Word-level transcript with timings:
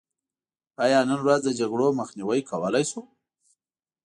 آیا 0.83 0.99
نن 1.09 1.19
ورځ 1.23 1.41
د 1.45 1.49
جګړو 1.59 1.87
مخنیوی 1.99 2.41
کولی 2.49 2.83
شو؟ 2.89 3.01